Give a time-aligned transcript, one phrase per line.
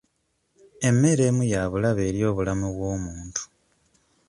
[0.87, 3.41] Emmere emu ya bulabe eri obulamu bw'omuntu.